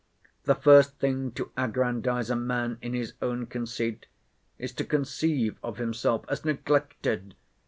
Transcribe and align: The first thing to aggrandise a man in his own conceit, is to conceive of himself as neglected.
The 0.45 0.55
first 0.55 0.97
thing 0.97 1.29
to 1.33 1.51
aggrandise 1.55 2.31
a 2.31 2.35
man 2.35 2.79
in 2.81 2.95
his 2.95 3.13
own 3.21 3.45
conceit, 3.45 4.07
is 4.57 4.71
to 4.71 4.83
conceive 4.83 5.59
of 5.61 5.77
himself 5.77 6.25
as 6.27 6.43
neglected. 6.43 7.35